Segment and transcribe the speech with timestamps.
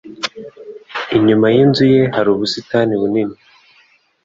[1.17, 3.35] Inyuma yinzu ye hari ubusitani bunini.